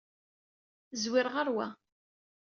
Zwir 1.01 1.27
ɣer 1.33 1.47
wa. 1.55 1.67